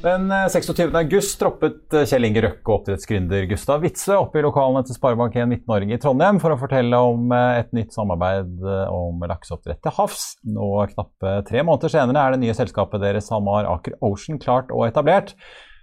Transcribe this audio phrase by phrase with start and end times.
[0.00, 0.66] Den 26.
[0.76, 4.96] troppet august droppet eh, Kjell Inge Røkke og oppdrettsgründer Gustav Witzøe opp i lokalene til
[4.96, 9.92] Sparebank1 Midt-Norge i Trondheim for å fortelle om eh, et nytt samarbeid om lakseoppdrett til
[9.98, 10.22] havs.
[10.48, 14.86] Nå knappe tre måneder senere er det nye selskapet deres SalMar Aker Ocean klart og
[14.88, 15.34] etablert.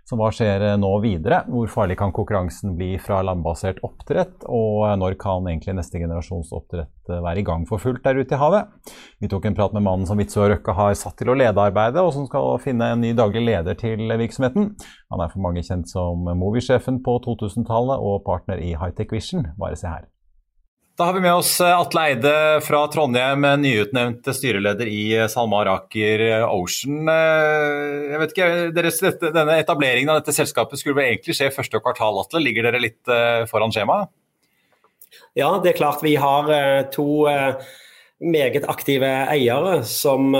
[0.07, 1.41] Så hva skjer eh, nå videre?
[1.51, 4.45] Hvor farlig kan konkurransen bli fra landbasert oppdrett?
[4.47, 8.21] Og eh, når kan egentlig neste generasjons oppdrett eh, være i gang for fullt der
[8.21, 8.71] ute i havet?
[9.19, 11.99] Vi tok en prat med mannen som Witzøe Røkke har satt til å lede arbeidet,
[11.99, 14.77] og som skal finne en ny daglig leder til virksomheten.
[15.11, 19.51] Han er for mange kjent som Movi-sjefen på 2000-tallet og partner i Hightech Vision.
[19.59, 20.07] Bare se her.
[20.97, 25.69] Da har vi med oss eh, Atle Eide fra Trondheim, nyutnevnt styreleder i eh, SalMar
[25.69, 27.03] Aker Ocean.
[27.13, 31.77] Eh, jeg vet ikke, deres, denne Etableringen av dette selskapet skulle vel egentlig skje første
[31.85, 32.41] kvartal, Atle.
[32.41, 33.11] Ligger dere litt
[33.51, 34.09] foran skjemaet?
[35.37, 36.49] Ja, det er klart vi har
[36.89, 37.05] to
[38.17, 40.33] meget aktive eiere som,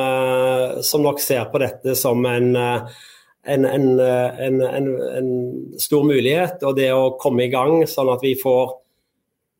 [0.81, 5.31] som nok ser på dette som en, en, en, en
[5.77, 6.65] stor mulighet.
[6.65, 8.73] Og det å komme i gang sånn at vi får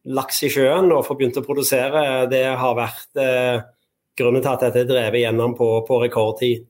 [0.08, 3.60] laks i sjøen og får begynt å produsere, det har vært eh,
[4.18, 6.66] grunnen til at dette er drevet gjennom på, på rekordtid.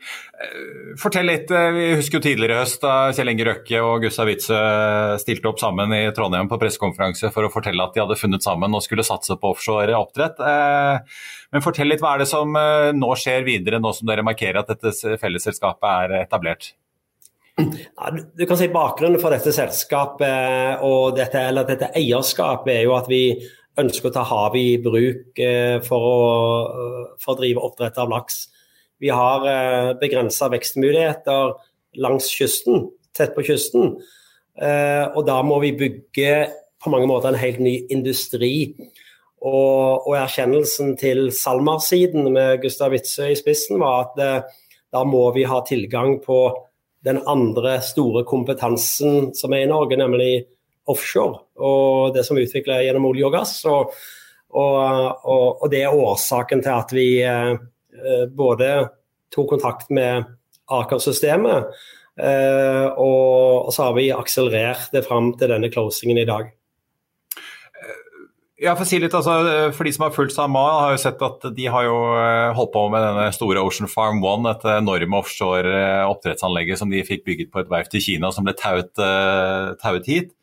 [0.00, 1.50] Eh, fortell litt.
[1.52, 5.52] Eh, vi husker jo tidligere i høst da Kjell Inge Røkke og Gustav Witzøe stilte
[5.52, 8.84] opp sammen i Trondheim på pressekonferanse for å fortelle at de hadde funnet sammen og
[8.86, 10.40] skulle satse på offshore oppdrett.
[10.40, 12.56] Men fortell litt, hva er det som
[12.96, 16.72] nå skjer videre, nå som dere markerer at dette fellesselskapet er etablert?
[17.60, 22.94] Ja, du kan si Bakgrunnen for dette selskapet og dette, eller dette eierskapet er jo
[22.96, 23.24] at vi
[23.80, 26.20] ønsker å ta havet i bruk eh, for å,
[27.20, 28.42] for å drive oppdrett av laks.
[29.00, 31.54] Vi har eh, begrensa vekstmuligheter
[32.04, 33.94] langs kysten, tett på kysten.
[34.60, 36.34] Eh, og da må vi bygge
[36.80, 38.72] på mange måter en helt ny industri.
[39.40, 44.50] Og, og erkjennelsen til SalMar-siden med Gustav Witzøe i spissen var at
[44.92, 46.42] da må vi ha tilgang på
[47.04, 50.32] den andre store kompetansen som er i Norge, nemlig
[50.90, 51.44] offshore.
[51.60, 53.54] Og det som er utvikla gjennom olje og gass.
[53.70, 53.94] Og,
[54.50, 57.54] og, og, det er årsaken til at vi eh,
[58.34, 58.70] både
[59.34, 60.26] tok kontakt med
[60.70, 61.70] Aker-systemet,
[62.20, 66.50] eh, og, så har vi akselerert det fram til denne closingen i dag.
[68.60, 69.38] Ja, for, si litt, altså,
[69.72, 72.74] for de som har fulgt SalMar, har jo sett at de har jo eh, holdt
[72.74, 77.24] på med denne store Ocean Farm One, et enorme offshore eh, oppdrettsanlegget som de fikk
[77.24, 80.34] bygget på et verft i Kina som ble tauet, uh, tauet hit.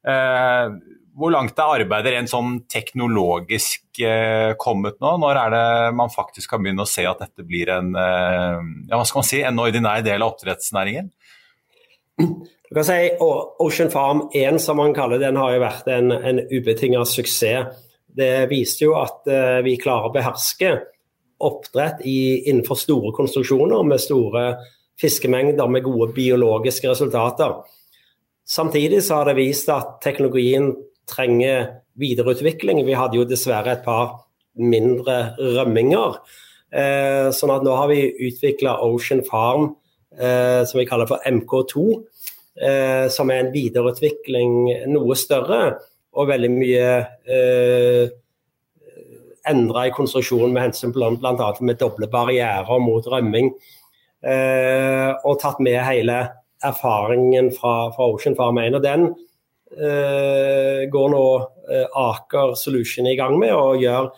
[0.00, 0.78] Eh,
[1.18, 5.18] hvor langt er arbeidet rent sånn teknologisk eh, kommet nå?
[5.20, 5.68] Når er det
[5.98, 9.42] man faktisk kan begynne å se at dette blir en, ja, hva skal man si,
[9.44, 11.12] en ordinær del av oppdrettsnæringen?
[12.18, 16.40] Du kan si Ocean Farm 1, som man kaller den, har jo vært en, en
[16.50, 17.70] ubetinget suksess.
[18.18, 20.72] Det viste jo at uh, vi klarer å beherske
[21.44, 24.44] oppdrett i, innenfor store konstruksjoner med store
[24.98, 27.54] fiskemengder med gode biologiske resultater.
[28.48, 30.72] Samtidig så har det vist at teknologien
[31.08, 31.68] trenger
[32.00, 32.82] videreutvikling.
[32.86, 34.24] Vi hadde jo dessverre et par
[34.58, 36.18] mindre rømminger.
[36.68, 39.70] Eh, sånn at nå har vi utvikla Ocean Farm,
[40.18, 41.82] som vi kaller for MK2
[42.62, 44.56] eh, som er en videreutvikling
[44.90, 45.60] noe større
[46.18, 46.88] og veldig mye
[47.28, 48.10] eh,
[49.48, 51.50] endra i konstruksjonen med hensyn bl.a.
[51.60, 53.52] med doble barrierer mot rømming.
[54.18, 56.18] Eh, og tatt med hele
[56.64, 58.76] erfaringen fra, fra Ocean Farm 1.
[58.80, 59.06] Og den
[59.78, 61.24] eh, går nå
[61.70, 64.10] eh, Aker Solution i gang med og gjør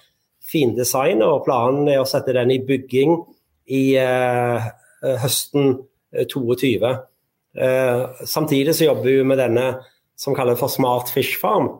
[0.51, 1.23] findesign.
[1.27, 3.19] Og planen er å sette den i bygging
[3.71, 4.71] i eh,
[5.21, 5.77] høsten
[6.13, 6.93] 2022.
[7.59, 9.67] Eh, samtidig så jobber vi med denne
[10.19, 11.71] som kalles for Smart Fish Farm,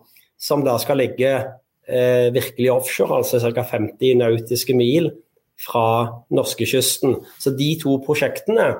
[0.41, 3.65] som da skal ligge eh, virkelig offshore, altså ca.
[3.77, 5.11] 50 nautiske mil
[5.61, 7.19] fra norskekysten.
[7.39, 8.71] Så de to prosjektene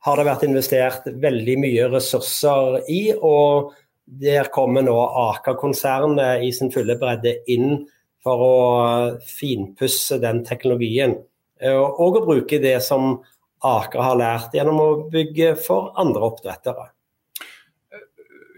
[0.00, 3.02] har det vært investert veldig mye ressurser i.
[3.14, 3.72] og
[4.04, 4.96] Der kommer nå
[5.30, 7.84] Aker-konsernet i sin fulle bredde inn
[8.24, 8.56] for å
[9.24, 11.14] finpusse den teknologien.
[11.70, 13.20] Og å bruke det som
[13.60, 16.88] Aker har lært gjennom å bygge for andre oppdrettere.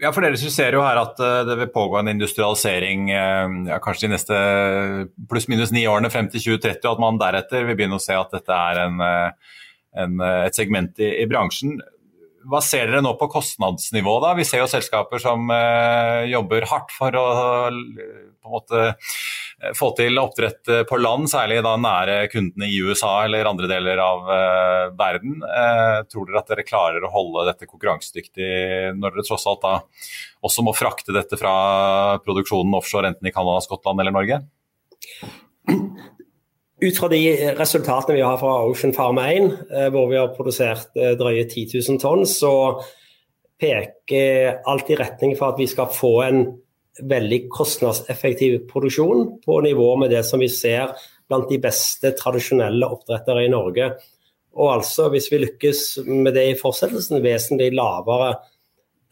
[0.03, 3.79] Ja, for Dere ser jo her at eh, det vil pågå en industrialisering eh, ja,
[3.83, 4.39] kanskje de neste
[5.31, 8.33] pluss-minus ni årene frem til 2030, og at man deretter vil begynne å se at
[8.35, 9.53] dette er en, eh,
[10.03, 11.77] en, et segment i, i, bransjen.
[12.49, 14.17] Hva ser dere nå på kostnadsnivå?
[14.23, 14.33] da?
[14.37, 17.25] Vi ser jo selskaper som eh, jobber hardt for å
[18.43, 18.93] måte
[19.77, 24.31] få til oppdrett på land, særlig da nære kundene i USA eller andre deler av
[24.35, 25.37] eh, verden.
[25.47, 28.49] Eh, tror dere at dere klarer å holde dette konkurransedyktig
[28.99, 29.77] når dere tross alt da
[30.43, 31.53] også må frakte dette fra
[32.25, 34.43] produksjonen offshore enten i Canada, Skottland eller Norge?
[36.83, 37.21] Ut fra de
[37.55, 41.77] resultatene vi har fra Ocean Farm 1, eh, hvor vi har produsert eh, drøye 10
[41.79, 42.51] 000 tonn, så
[43.61, 46.43] peker alt i retning for at vi skal få en
[46.99, 50.91] veldig kostnadseffektiv produksjon på nivå med det som vi ser
[51.31, 53.93] blant de beste tradisjonelle oppdrettere i Norge.
[54.59, 58.35] Og altså, hvis vi lykkes med det i fortsettelsen, vesentlig lavere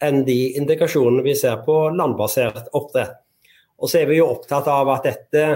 [0.02, 3.16] enn de indikasjonene vi ser på landbasert oppdrett.
[3.82, 5.46] Og så er vi jo opptatt av at dette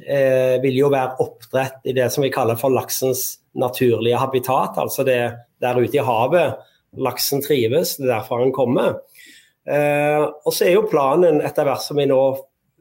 [0.00, 5.04] eh, vil jo være oppdrett i det som vi kaller for laksens naturlige habitat, altså
[5.04, 5.20] det
[5.60, 6.60] der ute i havet
[7.00, 8.98] laksen trives, det er derfor han kommer.
[9.64, 12.20] Eh, og så er jo planen etter hvert som vi nå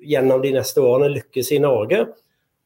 [0.02, 2.06] gjennom de neste årene lykkes i Norge,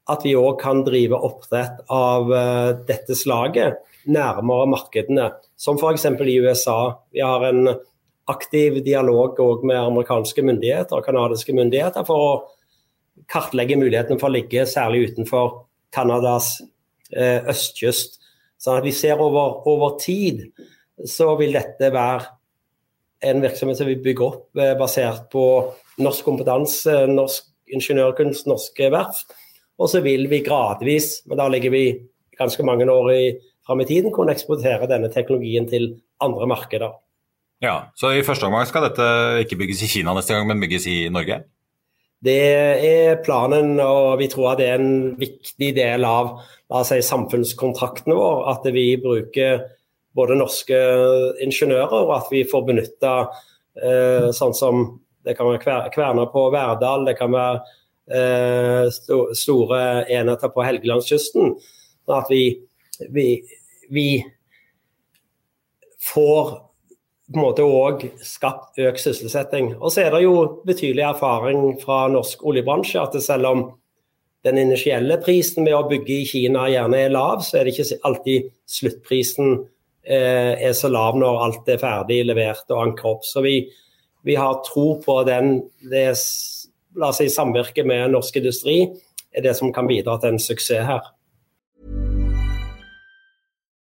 [0.10, 6.06] at vi òg kan drive oppdrett av uh, dette slaget nærmere markedene, som f.eks.
[6.06, 6.94] i USA.
[7.12, 7.72] Vi har en
[8.30, 12.30] aktiv dialog med amerikanske myndigheter og canadiske myndigheter for å
[13.32, 16.60] kartlegge mulighetene for å ligge særlig utenfor Canadas
[17.12, 18.20] eh, østkyst.
[18.62, 20.46] Sånn at vi ser over, over, tid
[21.06, 22.32] så vil dette være
[23.26, 25.46] en virksomhet som vi bygger opp eh, basert på
[26.02, 29.34] norsk kompetanse, norsk ingeniørkunst, norske verft.
[29.82, 31.86] Og så vil vi gradvis, men da ligger vi
[32.40, 33.24] ganske mange år i,
[33.68, 36.96] fram i tiden, kunne eksportere denne teknologien til andre markeder.
[37.64, 39.06] Ja, Så i første omgang skal dette
[39.44, 41.44] ikke bygges i Kina neste gang, men bygges i Norge?
[42.26, 42.42] Det
[42.90, 46.40] er planen, og vi tror at det er en viktig del av
[46.88, 48.44] si, samfunnskontrakten vår.
[48.56, 49.66] At vi bruker
[50.16, 50.80] både norske
[51.44, 53.16] ingeniører, og at vi får benytta
[53.78, 54.86] eh, sånn som
[55.26, 57.60] det kan være kverner på Verdal, det kan være
[58.14, 61.56] eh, sto, store enheter på Helgelandskysten.
[62.06, 62.44] Sånn at vi,
[63.14, 63.30] vi,
[63.94, 64.10] vi
[66.14, 66.56] får
[67.26, 69.74] på en måte òg skapt økt sysselsetting.
[69.80, 73.64] Og så er det jo betydelig erfaring fra norsk oljebransje at selv om
[74.46, 77.98] den initielle prisen med å bygge i Kina gjerne er lav, så er det ikke
[78.06, 79.56] alltid sluttprisen
[80.06, 83.26] eh, er så lav når alt er ferdig levert og anker opp.
[83.26, 83.56] Så vi,
[84.22, 85.58] vi har tro på den,
[85.90, 86.12] det
[86.96, 88.84] la oss si, samvirket med norsk industri
[89.36, 91.10] er det som kan bidra til en suksess her.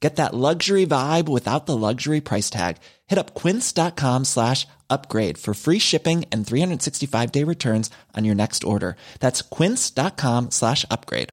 [0.00, 2.78] Get that luxury vibe without the luxury price tag.
[3.06, 8.64] Hit up quince.com slash upgrade for free shipping and 365 day returns on your next
[8.64, 8.96] order.
[9.20, 11.28] That's quince.com slash upgrade.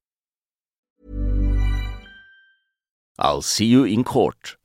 [3.18, 4.56] I'll see you in court.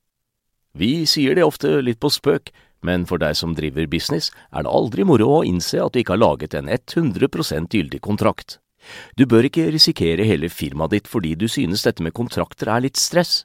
[0.74, 4.70] Vi sier det ofte litt på spøk, men for deg som driver business, er det
[4.70, 8.58] aldri moro å innse at du ikke har laget en 100 gyldig kontrakt.
[9.16, 13.00] Du bør ikke risikere hele firmaet ditt fordi du synes dette med kontrakter er litt
[13.00, 13.44] stress.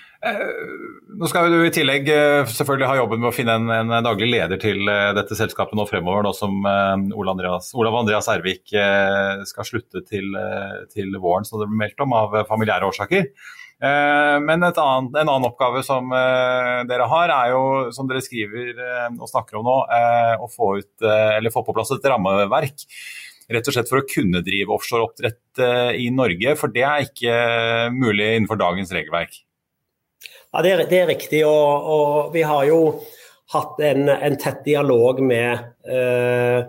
[0.21, 2.05] Nå skal du i tillegg
[2.51, 4.85] selvfølgelig ha jobben med å finne en, en daglig leder til
[5.17, 10.37] dette selskapet nå fremover, nå som Olav Andreas, Olav Andreas Ervik skal slutte til,
[10.93, 13.31] til våren, som det ble meldt om, av familiære årsaker.
[13.81, 17.63] Eh, men annet, en annen oppgave som eh, dere har, er jo,
[17.95, 19.77] som dere skriver eh, og snakker om nå,
[20.37, 21.05] å få, ut,
[21.55, 22.85] få på plass et rammeverk.
[23.51, 25.59] Rett og slett for å kunne drive offshoreoppdrett
[25.99, 27.33] i Norge, for det er ikke
[27.91, 29.33] mulig innenfor dagens regelverk.
[30.51, 32.81] Ja, Det er, det er riktig, og, og, vi har jo
[33.53, 36.67] hatt en, en tett dialog med eh,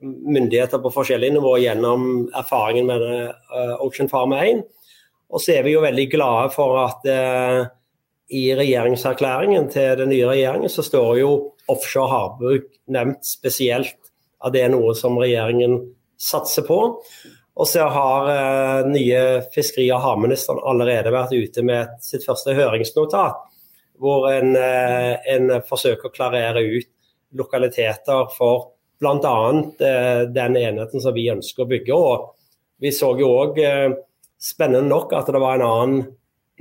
[0.00, 4.62] myndigheter på forskjellige nivå gjennom erfaringen med uh, Ocean Farm 1.
[5.28, 7.66] Og så er vi jo veldig glade for at eh,
[8.32, 11.32] i regjeringserklæringen til den nye regjeringen så står jo
[11.68, 13.96] offshore havbruk nevnt spesielt.
[14.44, 15.80] At det er noe som regjeringen
[16.16, 16.78] satser på.
[17.58, 19.22] Og så har eh, nye
[19.54, 23.40] fiskeri- og havministeren allerede vært ute med sitt første høringsnotat,
[23.98, 26.90] hvor en, eh, en forsøker å klarere ut
[27.34, 29.34] lokaliteter for bl.a.
[29.80, 31.98] Eh, den enheten som vi ønsker å bygge.
[31.98, 32.30] Og
[32.82, 33.90] vi så jo òg eh,
[34.38, 36.06] spennende nok at det var en annen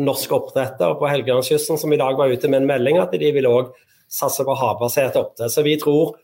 [0.02, 3.50] norsk oppdretter på Helgelandskysten som i dag var ute med en melding at de vil
[3.50, 3.74] òg
[4.10, 5.54] satse på havbasert oppdrett.
[5.54, 6.16] Så vi tror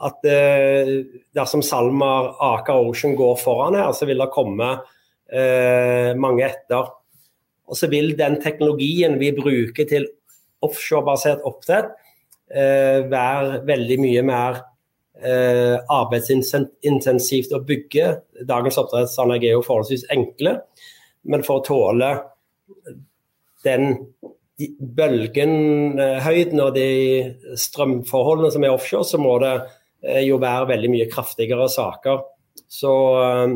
[0.00, 0.92] at eh,
[1.36, 4.68] dersom SalMar Aker Ocean går foran her, så vil det komme
[5.28, 6.88] eh, mange etter.
[7.70, 10.08] Og så vil den teknologien vi bruker til
[10.64, 11.92] offshorebasert oppdrett
[12.48, 14.52] eh, være veldig mye mer
[15.20, 18.06] arbeidsintensivt å bygge.
[18.48, 20.54] Dagens oppdrettsanlegg er jo forholdsvis enkle,
[21.28, 22.08] men for å tåle
[23.66, 23.84] den
[24.80, 26.88] bølgenhøyden og de
[27.60, 29.52] strømforholdene som er offshore, så må det
[30.24, 32.24] jo være veldig mye kraftigere saker.
[32.70, 32.92] Så,
[33.24, 33.54] eh,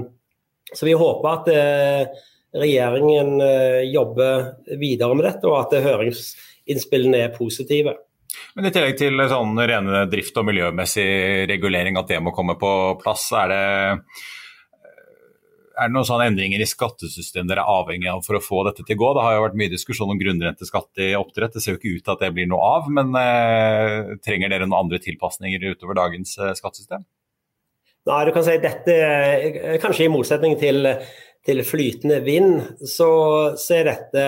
[0.74, 2.24] så vi håper at eh,
[2.54, 3.40] regjeringen
[3.90, 7.96] jobber videre med dette, og at høringsinnspillene er positive.
[8.54, 12.70] Men i tillegg til sånn rene drift- og miljømessig regulering, at det må komme på
[13.02, 13.64] plass, er det,
[15.75, 18.85] er det noen sånne endringer i skattesystemet dere er avhengig av for å få dette
[18.87, 19.11] til å gå?
[19.16, 21.57] Det har jo vært mye diskusjon om grunnrenteskatt i oppdrett.
[21.57, 22.88] Det ser jo ikke ut til at det blir noe av.
[22.95, 27.04] Men eh, trenger dere noen andre tilpasninger utover dagens eh, skattesystem?
[28.04, 30.90] Nei, du kan si dette, eh, Kanskje i motsetning til,
[31.47, 33.11] til flytende vind, så,
[33.61, 34.25] så er dette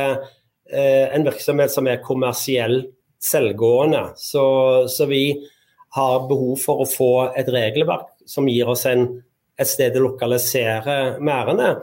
[0.72, 2.80] eh, en virksomhet som er kommersiell
[3.22, 4.08] selvgående.
[4.16, 4.44] Så,
[4.88, 5.28] så, vi
[5.96, 9.06] har behov for å få et regelverk som gir oss en,
[9.56, 11.76] et sted å lokalisere merdene.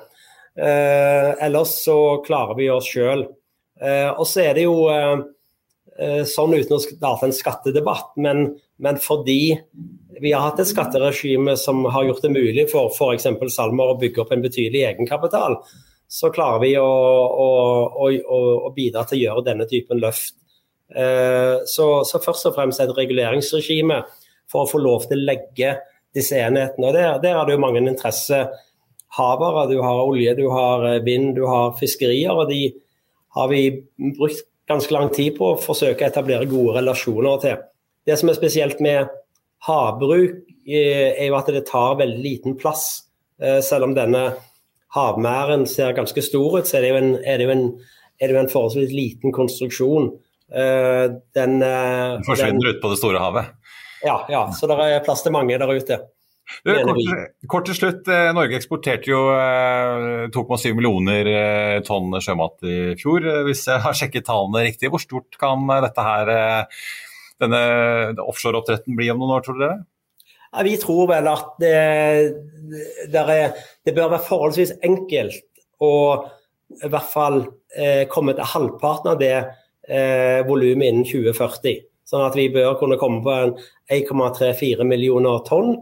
[0.53, 3.25] Eh, ellers så klarer vi oss sjøl.
[3.81, 8.45] Eh, og så er det jo eh, sånn uten å starte en skattedebatt, men,
[8.83, 9.55] men, fordi
[10.21, 13.27] vi har hatt et skatteregime som har gjort det mulig for f.eks.
[13.53, 15.57] Salmer å bygge opp en betydelig egenkapital,
[16.13, 17.49] så klarer vi å, å,
[18.05, 18.39] å,
[18.69, 20.37] å bidra til å gjøre denne typen løft
[20.95, 24.03] Eh, så, så, først og fremst et reguleringsregime
[24.51, 25.77] for å få lov til å legge
[26.15, 26.87] disse enhetene.
[26.87, 29.67] og Der, der er det jo mange interessehavere.
[29.71, 32.31] Du har olje, du har eh, vind, du har fiskerier.
[32.31, 32.73] og De
[33.35, 33.63] har vi
[34.17, 37.57] brukt ganske lang tid på å forsøke å etablere gode relasjoner til.
[38.05, 39.11] Det som er spesielt med
[39.67, 43.09] havbruk, eh, er jo at det tar veldig liten plass.
[43.43, 44.21] Selv om denne
[44.93, 47.63] havmæren ser ganske stor ut, så er det jo en, er det jo en,
[48.21, 50.11] er det jo en forholdsvis liten konstruksjon.
[50.53, 53.53] Eh, den, eh, den forsvinner ut på det store havet?
[54.03, 55.99] Ja, ja, så det er plass til mange der ute.
[56.67, 56.97] Du, kort,
[57.47, 59.21] kort, til slutt, eh, Norge eksporterte jo
[60.35, 61.29] 2,7 millioner
[61.87, 63.23] tonn sjømat i fjor.
[63.47, 66.33] Hvis jeg har sjekket tallene riktig, hvor stort kan dette her,
[67.41, 67.63] denne
[68.27, 69.79] offshoreoppdretten bli om noen år, tror dere?
[70.53, 71.77] Ja, vi tror vel at det,
[73.09, 73.55] det, er,
[73.85, 75.41] det, bør være forholdsvis enkelt
[75.81, 75.93] å
[76.83, 77.39] i hvert fall
[77.77, 81.81] eh, komme til halvparten av det eh, volumet innen 2040.
[82.13, 83.55] Sånn at vi bør kunne komme på en
[83.89, 85.79] 1,34 millioner tonn.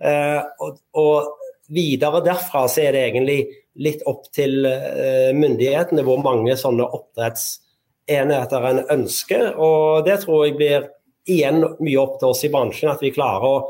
[0.00, 1.34] Eh, og, og,
[1.68, 3.40] videre derfra så er det egentlig
[3.84, 9.50] litt opp til eh, myndighetene hvor mange sånne oppdrettsenheter en ønsker.
[9.60, 10.88] Og det tror jeg blir
[11.28, 13.66] igjen mye opp til oss i bransjen, at vi klarer å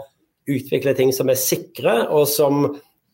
[0.48, 2.68] utvikle ting som er sikre, og som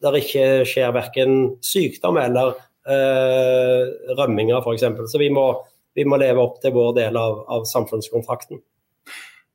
[0.05, 2.53] der ikke skjer verken sykdom eller
[2.85, 3.89] eh,
[4.21, 4.85] rømminger f.eks.
[5.09, 5.49] Så vi må
[5.95, 8.61] vi må leve opp til vår del av, av samfunnskontrakten.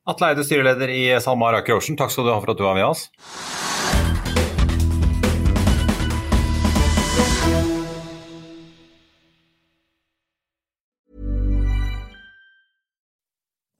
[0.10, 2.74] Atle Eide, styreleder i SalMar Aker Ocean, takk skal du ha for at du var
[2.74, 3.10] med oss.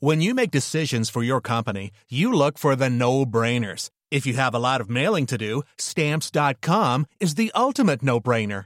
[0.02, 3.90] When you make decisions for your company, you look for the no-brainers.
[4.12, 8.66] If you have a lot of mailing to do, stamps.com is the ultimate no-brainer.